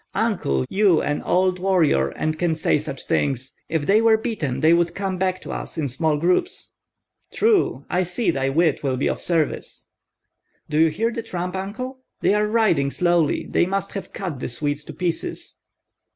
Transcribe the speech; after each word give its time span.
"Uncle, 0.15 0.65
you 0.67 0.99
an 0.99 1.21
old 1.21 1.59
warrior 1.59 2.09
and 2.09 2.39
can 2.39 2.55
say 2.55 2.79
such 2.79 3.05
things! 3.05 3.53
If 3.69 3.85
they 3.85 4.01
were 4.01 4.17
beaten 4.17 4.61
they 4.61 4.73
would 4.73 4.95
come 4.95 5.19
back 5.19 5.39
to 5.41 5.51
us 5.51 5.77
in 5.77 5.87
small 5.87 6.17
groups." 6.17 6.73
"True! 7.31 7.85
I 7.87 8.01
see 8.01 8.31
thy 8.31 8.49
wit 8.49 8.81
will 8.81 8.97
be 8.97 9.07
of 9.07 9.21
service." 9.21 9.89
"Do 10.67 10.79
you 10.79 10.87
hear 10.89 11.11
the 11.11 11.21
tramp, 11.21 11.55
Uncle? 11.55 11.99
They 12.19 12.33
are 12.33 12.47
riding 12.47 12.89
slowly. 12.89 13.45
They 13.47 13.67
must 13.67 13.91
have 13.91 14.11
cut 14.11 14.39
the 14.39 14.49
Swedes 14.49 14.83
to 14.85 14.93
pieces." 14.93 15.57